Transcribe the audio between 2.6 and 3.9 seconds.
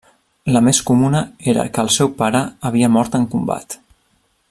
havia mort en combat.